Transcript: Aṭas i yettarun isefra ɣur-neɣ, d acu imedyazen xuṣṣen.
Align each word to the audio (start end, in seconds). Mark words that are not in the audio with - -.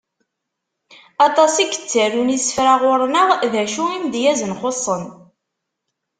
Aṭas 1.27 1.53
i 1.63 1.65
yettarun 1.65 2.33
isefra 2.37 2.73
ɣur-neɣ, 2.81 3.29
d 3.51 3.53
acu 3.63 3.83
imedyazen 3.91 4.53
xuṣṣen. 4.59 5.03